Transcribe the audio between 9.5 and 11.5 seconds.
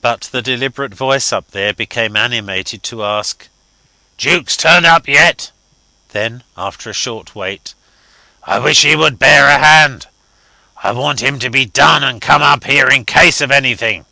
hand. I want him to